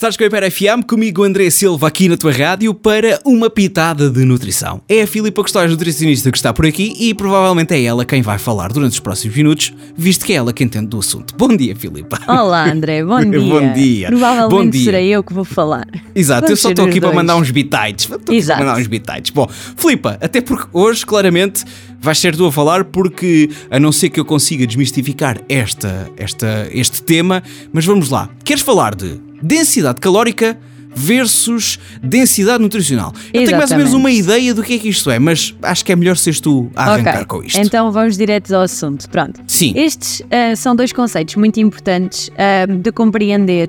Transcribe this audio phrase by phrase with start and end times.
[0.00, 4.08] Estás com a Hiper FM, comigo André Silva aqui na tua rádio para uma pitada
[4.08, 4.80] de nutrição.
[4.88, 8.38] É a Filipa Custóis, nutricionista, que está por aqui e provavelmente é ela quem vai
[8.38, 11.34] falar durante os próximos minutos, visto que é ela quem entende do assunto.
[11.36, 12.18] Bom dia, Filipa.
[12.26, 13.40] Olá, André, bom dia.
[13.40, 14.06] bom dia.
[14.06, 14.84] Provavelmente bom dia.
[14.84, 15.86] serei eu que vou falar.
[16.14, 17.16] Exato, Vamos eu só estou aqui para dois.
[17.16, 18.08] mandar uns bitites.
[18.10, 18.56] Estou Exato.
[18.56, 19.30] para mandar uns bitites.
[19.32, 21.62] Bom, Filipa, até porque hoje, claramente,
[22.00, 26.70] vais ser tu a falar, porque a não ser que eu consiga desmistificar esta, esta,
[26.72, 28.30] este tema, mas vamos lá.
[28.42, 30.56] Queres falar de densidade calórica
[30.94, 33.12] versus densidade nutricional?
[33.32, 33.96] Eu tenho mais ou menos Exatamente.
[33.96, 36.70] uma ideia do que é que isto é, mas acho que é melhor seres tu
[36.74, 37.58] a arrancar Ok, com isto.
[37.60, 39.08] Então vamos direto ao assunto.
[39.08, 39.40] Pronto.
[39.46, 39.72] Sim.
[39.76, 43.68] Estes ah, são dois conceitos muito importantes ah, de compreender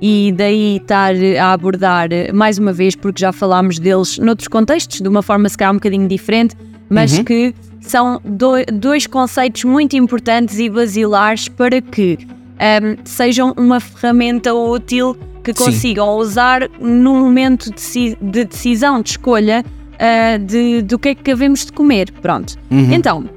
[0.00, 5.08] e daí estar a abordar mais uma vez, porque já falámos deles noutros contextos, de
[5.08, 6.56] uma forma se calhar um bocadinho diferente,
[6.90, 7.24] mas Uhum.
[7.24, 12.18] que são do- dois conceitos muito importantes e basilares para que
[12.62, 15.64] ahm, sejam uma ferramenta útil que Sim.
[15.64, 19.64] consigam usar num momento de, de decisão, de escolha
[19.98, 22.12] ah, de, do que é que havemos de comer.
[22.22, 22.56] Pronto.
[22.70, 22.92] Uhum.
[22.92, 23.28] Então,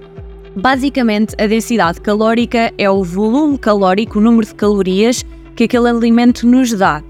[0.55, 6.47] basicamente, a densidade calórica é o volume calórico, o número de calorias que aquele alimento
[6.47, 7.01] nos dá.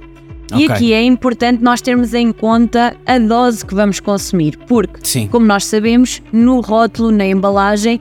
[0.53, 0.70] E Ok.
[0.70, 5.28] aqui é importante nós termos em conta a dose que vamos consumir, porque, Sim.
[5.28, 8.00] como nós sabemos, no rótulo, na embalagem,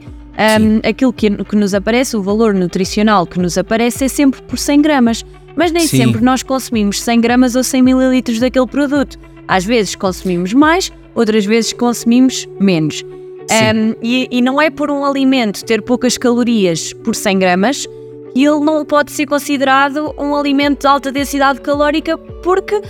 [0.61, 4.59] hum, aquilo que, que nos aparece, o valor nutricional que nos aparece é sempre por
[4.59, 5.25] 100 gramas.
[5.57, 5.99] Mas nem Sim.
[5.99, 9.19] sempre nós consumimos 100 gramas ou 100 mililitros daquele produto.
[9.47, 13.05] Às vezes consumimos mais, outras vezes consumimos menos.
[13.45, 17.87] Um, e, e não é por um alimento ter poucas calorias por 100 gramas
[18.35, 22.83] que ele não pode ser considerado um alimento de alta densidade calórica, porque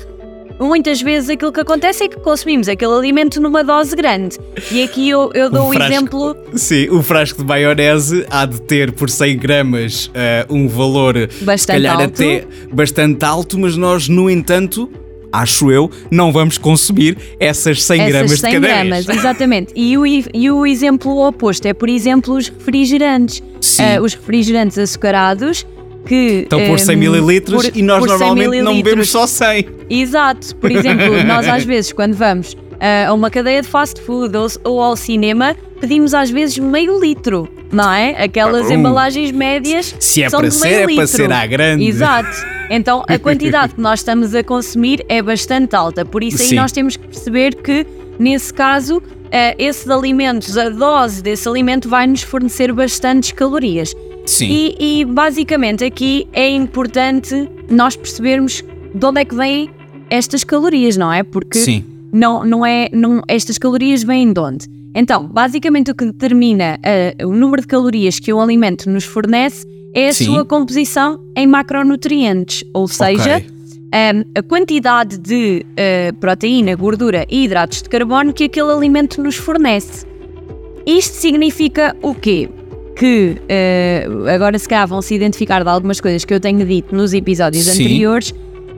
[0.59, 4.39] muitas vezes aquilo que acontece é que consumimos aquele alimento numa dose grande.
[4.71, 5.93] E aqui eu, eu dou Um um frasco.
[5.95, 6.37] exemplo.
[6.55, 11.77] Sim, o frasco de maionese há de ter por 100 gramas eh, um valor Bastante
[11.77, 12.05] calhar alto.
[12.23, 14.91] até bastante alto, mas nós, no entanto,
[15.33, 19.19] acho eu, não vamos consumir essas 100 Essas gramas 100 de cada gramas, vez.
[19.19, 19.73] exatamente.
[19.75, 23.43] E o, e- o exemplo oposto é, por exemplo, os refrigerantes.
[23.61, 23.83] Sim.
[23.83, 25.67] Ah, os refrigerantes açucarados
[26.07, 26.43] que.
[26.43, 29.67] Estão por 100 hum, mililitros por- e nós por 100 normalmente não bebemos só 100.
[29.91, 30.57] Exato.
[30.57, 34.47] Por exemplo, nós às vezes, quando vamos ah, a uma cadeia de fast food ou,
[34.65, 38.23] ou ao cinema, pedimos às vezes meio litro, não é?
[38.23, 38.79] Aquelas Ah, um.
[38.79, 41.07] embalagens médias Se é são para de ser, meio é para litro.
[41.09, 41.85] ser à grande.
[41.87, 42.55] Exato.
[42.71, 46.05] Então a quantidade que nós estamos a consumir é bastante alta.
[46.05, 46.55] Por isso aí Sim.
[46.57, 47.87] nós temos que perceber que,
[48.19, 53.95] nesse caso, ah, esses alimentos, a dose desse alimento vai nos fornecer bastantes calorias.
[54.27, 54.47] Sim.
[54.49, 58.65] E, e, basicamente aqui é importante nós percebermos
[58.95, 59.71] de onde é que vêm
[60.09, 61.23] estas calorias, não é?
[61.23, 61.85] Porque Sim.
[62.13, 64.67] não, não é, não, estas calorias vêm de onde?
[64.95, 69.67] Então, basicamente o que determina ah, o número de calorias que um alimento nos fornece
[69.95, 70.27] é a Sim.
[70.27, 73.47] sua composição em macronutrientes, ou seja, Ok.
[74.15, 79.37] um, a quantidade de uh, proteína, gordura e hidratos de carbono que aquele alimento nos
[79.37, 80.05] fornece.
[80.85, 82.49] Isto significa o quê?
[82.97, 86.95] Que uh, agora se calhar vão se identificar de algumas coisas que eu tenho dito
[86.95, 87.85] nos episódios Sim.
[87.85, 88.33] anteriores,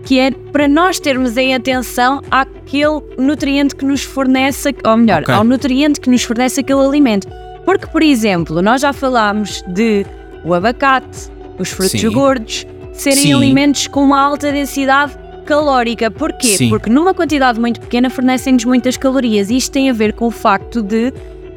[0.04, 5.34] que é para nós termos em atenção àquele nutriente que nos fornece, ou melhor, Ok.
[5.34, 7.28] ao nutriente que nos fornece aquele alimento.
[7.64, 10.06] Porque, por exemplo, nós já falámos de
[10.44, 11.28] o abacate,
[11.58, 12.10] os frutos Sim.
[12.10, 13.34] gordos, serem Sim.
[13.34, 15.12] alimentos com uma alta densidade
[15.44, 16.10] calórica.
[16.10, 16.56] Porquê?
[16.56, 16.70] Sim.
[16.70, 19.50] Porque numa quantidade muito pequena fornecem-nos muitas calorias.
[19.50, 21.12] Isto tem a ver com o facto de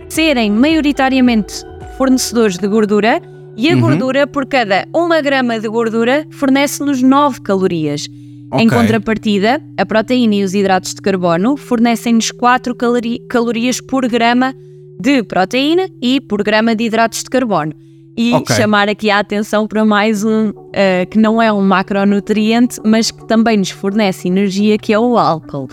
[0.07, 1.63] serem maioritariamente
[1.99, 3.21] fornecedores de gordura
[3.57, 3.81] e a Uhum.
[3.81, 8.07] gordura, por cada uma grama de gordura, fornece-nos 9 calorias.
[8.53, 8.69] Em Ok.
[8.69, 14.53] contrapartida, a proteína e os hidratos de carbono fornecem-nos 4 calori- calorias por grama
[14.97, 17.73] de proteína e por grama de hidratos de carbono.
[18.15, 18.55] E Ok.
[18.55, 23.27] chamar aqui a atenção para mais um eh, que não é um macronutriente, mas que
[23.27, 25.67] também nos fornece energia, que é o álcool.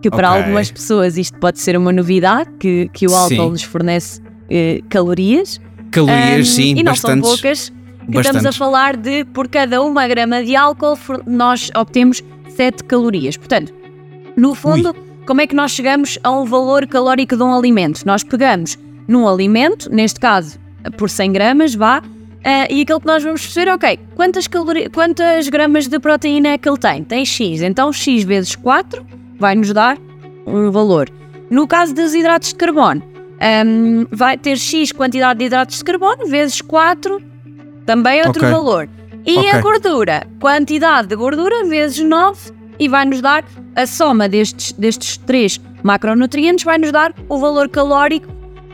[0.00, 0.42] Que para Ok.
[0.44, 3.50] algumas pessoas isto pode ser uma novidade, que, que o álcool Sim.
[3.50, 5.60] nos fornece eh, calorias.
[5.90, 7.30] Calorias, Ahm, sim, e não são bastantes.
[7.40, 7.72] poucas,
[8.10, 12.22] que estamos a falar de por cada uma grama de álcool nós obtemos
[12.56, 13.36] 7 calorias.
[13.36, 13.72] Portanto,
[14.36, 14.94] no fundo,
[15.26, 18.02] como é que nós chegamos a um valor calórico de um alimento?
[18.06, 20.58] Nós pegamos num alimento, neste caso
[20.96, 22.02] por 100 gramas, vá,
[22.44, 26.58] ah, e aquilo que nós vamos perceber, ok, quantas, calori- quantas gramas de proteína é
[26.58, 27.02] que ele tem?
[27.04, 29.04] Tem X, então X vezes 4
[29.38, 29.98] vai nos dar
[30.46, 31.10] um valor.
[31.50, 33.02] No caso dos hidratos de carbono,
[33.40, 37.20] ahm, vai ter X quantidade de hidratos de carbono vezes 4,
[37.86, 38.50] também outro Ok.
[38.50, 38.88] valor.
[39.26, 39.50] E Ok.
[39.50, 43.44] a gordura, quantidade de gordura vezes 9 e vai nos dar
[43.74, 48.26] a soma destes, destes três macronutrientes, vai nos dar o valor calórico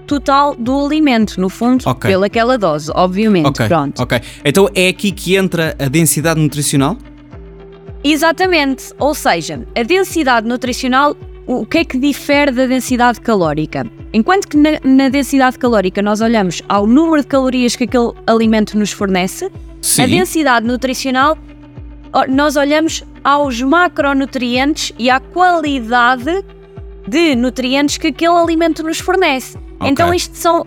[0.06, 2.10] total do alimento, no fundo, Ok.
[2.10, 3.46] pelaquela dose, obviamente.
[3.46, 4.02] Ok, Pronto.
[4.02, 4.20] ok.
[4.44, 6.96] Então é aqui que entra a densidade nutricional?
[8.02, 13.87] Exatamente, ou seja, a densidade nutricional, o que é que difere da densidade calórica?
[14.12, 18.79] Enquanto que na, na densidade calórica nós olhamos ao número de calorias que aquele alimento
[18.79, 19.50] nos fornece,
[19.82, 20.02] Sim.
[20.02, 21.37] a densidade nutricional
[22.29, 26.44] nós olhamos aos macronutrientes e à qualidade
[27.08, 29.58] de nutrientes que aquele alimento nos fornece.
[29.81, 29.91] Ok.
[29.91, 30.64] Então isto são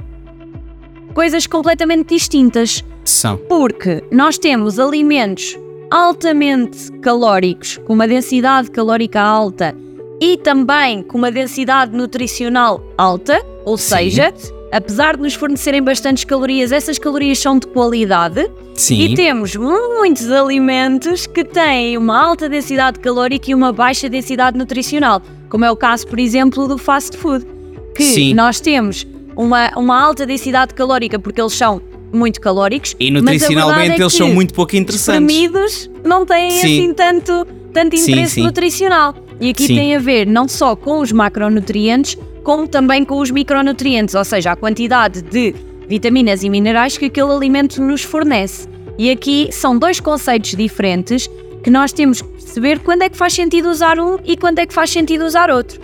[1.14, 2.84] coisas completamente distintas.
[3.06, 3.38] São.
[3.38, 5.58] Porque nós temos alimentos
[5.90, 9.74] altamente calóricos, com uma densidade calórica alta
[10.20, 13.96] e também com uma densidade nutricional alta, ou Sim.
[13.96, 14.34] seja,
[14.72, 18.50] apesar de nos fornecerem bastantes calorias, essas calorias são de qualidade.
[18.74, 19.00] Sim.
[19.00, 25.22] E temos muitos alimentos que têm uma alta densidade calórica e uma baixa densidade nutricional,
[25.50, 27.46] como é o caso, por exemplo, do fast food,
[27.96, 28.34] que Sim.
[28.34, 29.06] nós temos
[29.36, 31.82] uma, uma alta densidade calórica porque eles são
[32.14, 35.36] muito calóricos, E nutricionalmente é eles são muito pouco interessantes.
[35.36, 36.58] espremidos não têm Sim.
[36.60, 38.44] assim tanto, tanto Sim, interesse sim.
[38.44, 39.14] nutricional.
[39.40, 39.76] E aqui Sim.
[39.76, 44.52] tem a ver não só com os macronutrientes, como também com os micronutrientes, ou seja,
[44.52, 45.54] a quantidade de
[45.88, 48.68] vitaminas e minerais que aquele alimento nos fornece.
[48.98, 51.30] E aqui são dois conceitos diferentes
[51.64, 54.66] que nós temos que perceber quando é que faz sentido usar um e quando é
[54.66, 55.80] que faz sentido usar outro.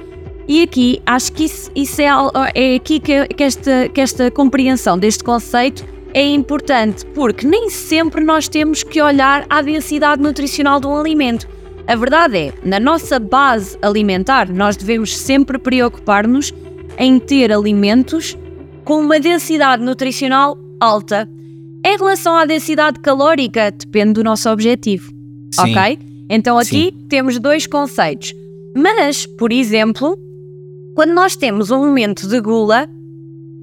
[0.47, 2.07] E aqui acho que isso, isso é,
[2.53, 8.23] é aqui que, que esta, que esta compreensão deste conceito é importante, porque nem sempre
[8.23, 11.47] nós temos que olhar à densidade nutricional de um alimento.
[11.85, 16.53] A verdade é, na nossa base alimentar, nós devemos sempre preocupar-nos
[16.97, 18.37] em ter alimentos
[18.85, 21.29] com uma densidade nutricional alta.
[21.85, 25.11] Em relação à densidade calórica, depende do nosso objetivo.
[25.51, 25.75] Sim.
[25.75, 25.99] Ok?
[26.29, 28.33] Então aqui temos dois conceitos.
[28.75, 30.17] Mas, por exemplo,
[30.95, 32.87] quando nós temos um momento de gula,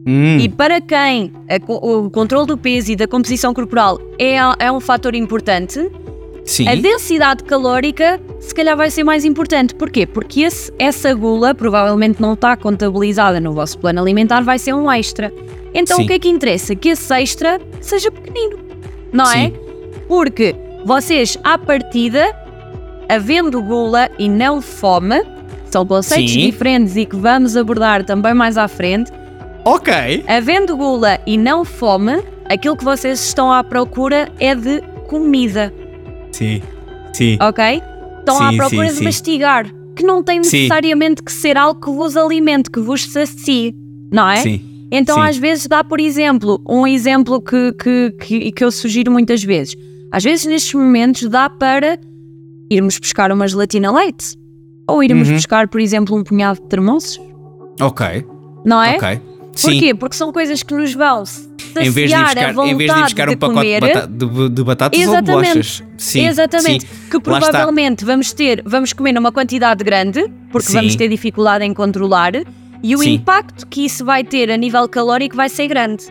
[0.07, 4.73] Hum, e para quem a o controle do peso e da composição corporal é, é
[4.73, 5.79] um fator importante,
[6.51, 6.69] sim.
[6.69, 9.75] a densidade calórica se calhar vai ser mais importante.
[9.75, 10.07] Porquê?
[10.07, 14.91] Porque esse- essa gula provavelmente não está contabilizada no vosso plano alimentar, vai ser um
[14.91, 15.33] extra.
[15.73, 16.05] Então Sim.
[16.05, 16.75] o que é que interessa?
[16.75, 18.59] Que esse extra seja pequenino,
[19.13, 19.47] não Sim.
[19.47, 19.53] é?
[20.09, 20.55] Porque
[20.85, 22.35] vocês, à partida,
[23.09, 25.23] havendo gula e não fome,
[25.71, 26.41] são conceitos Sim.
[26.51, 29.13] diferentes e que vamos abordar também mais à frente.
[29.65, 30.25] Ok.
[30.27, 35.73] Havendo gula e não fome, aquilo que vocês estão à procura é de comida,
[36.33, 36.63] Sim.
[37.13, 37.39] Sim.
[37.41, 37.83] ok?
[38.21, 41.91] Estão Sim, à procura sim, de mastigar, que não tem necessariamente que ser algo que
[41.91, 43.75] vos alimente, que vos sacie,
[44.13, 44.37] não é?
[44.37, 44.61] Sim.
[44.93, 49.43] Então, às vezes, dá, por exemplo, um exemplo que, que, que, que eu sugiro muitas
[49.43, 49.77] vezes.
[50.11, 51.99] Às vezes, nestes momentos, dá para
[52.71, 54.35] irmos buscar uma gelatina leite.
[54.89, 55.35] Ou irmos Uhum.
[55.37, 57.21] buscar, por exemplo, um punhado de termossos,
[57.81, 58.25] Ok.
[58.65, 58.97] não é?
[58.97, 59.21] Ok.
[59.61, 59.73] Sim.
[59.73, 59.95] Porquê?
[59.95, 63.01] Porque são coisas que nos vão saciar Em vez de buscar, vontade em vez de
[63.03, 63.81] buscar um de pacote comer.
[63.81, 65.31] de, bata- de- de batatas ou Exatamente.
[65.53, 65.83] bolachas.
[65.97, 66.27] Sim.
[66.27, 66.87] Exatamente.
[66.87, 66.93] Sim.
[67.11, 70.75] Que provavelmente vamos ter, vamos comer numa quantidade grande, porque Sim.
[70.79, 72.33] vamos ter dificuldade em controlar,
[72.83, 73.15] e o Sim.
[73.15, 76.05] impacto que isso vai ter a nível calórico vai ser grande.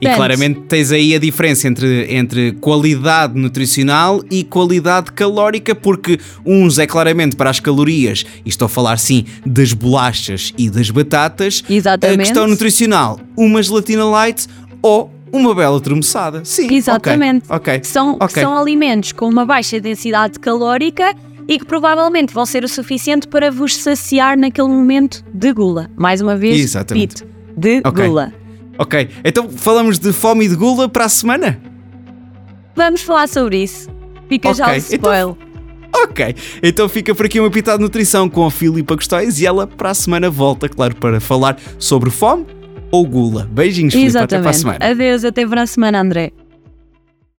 [0.00, 6.78] E claramente tens aí a diferença entre, entre qualidade nutricional e qualidade calórica, porque uns
[6.78, 11.62] é claramente para as calorias, e estou a falar sim das bolachas e das batatas,
[11.68, 12.18] a Exatamente.
[12.18, 14.46] questão nutricional, uma gelatina light
[14.82, 16.44] ou uma bela tremoçada.
[16.44, 17.46] Sim, Exatamente.
[17.48, 17.80] Ok.
[17.82, 18.42] São, Ok.
[18.42, 21.14] são alimentos com uma baixa densidade calórica
[21.48, 25.90] e que provavelmente vão ser o suficiente para vos saciar naquele momento de gula.
[25.96, 27.24] Mais uma vez, Exatamente.
[27.56, 28.06] de Ok.
[28.06, 28.32] gula.
[28.78, 31.60] Ok, então falamos de fome e de gula para a semana?
[32.74, 33.88] Vamos falar sobre isso.
[34.28, 35.34] Fica já o então- spoiler.
[36.02, 39.66] Ok, então fica por aqui uma pitada de nutrição com a Filipa Gostóis e ela
[39.66, 42.44] para a semana volta, claro, para falar sobre fome
[42.90, 43.48] ou gula.
[43.50, 44.78] Beijinhos, Filipa, até para a semana.
[44.82, 46.32] Adeus, até para a semana, André.